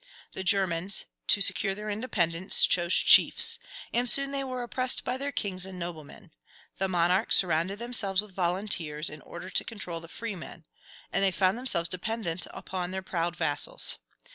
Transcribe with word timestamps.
The 0.33 0.43
Germans, 0.43 1.05
to 1.27 1.41
secure 1.41 1.75
their 1.75 1.87
independence, 1.91 2.65
chose 2.65 2.95
chiefs; 2.95 3.59
and 3.93 4.09
soon 4.09 4.31
they 4.31 4.43
were 4.43 4.63
oppressed 4.63 5.03
by 5.03 5.15
their 5.15 5.31
kings 5.31 5.63
and 5.63 5.77
noblemen. 5.77 6.31
The 6.79 6.87
monarchs 6.87 7.35
surrounded 7.35 7.77
themselves 7.77 8.19
with 8.19 8.31
volunteers, 8.33 9.11
in 9.11 9.21
order 9.21 9.51
to 9.51 9.63
control 9.63 9.99
the 10.01 10.07
freemen; 10.07 10.65
and 11.13 11.23
they 11.23 11.29
found 11.29 11.55
themselves 11.55 11.87
dependent 11.87 12.47
upon 12.51 12.89
their 12.89 13.03
proud 13.03 13.35
vassals. 13.35 13.99